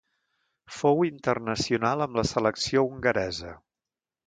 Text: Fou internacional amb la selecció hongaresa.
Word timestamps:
Fou 0.77 1.03
internacional 1.09 2.05
amb 2.07 2.19
la 2.21 2.25
selecció 2.31 2.87
hongaresa. 2.89 3.55